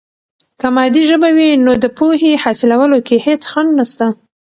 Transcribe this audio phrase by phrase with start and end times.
[0.59, 4.05] که مادي ژبه وي، نو د پوهې حاصلولو کې هیڅ خنډ نسته.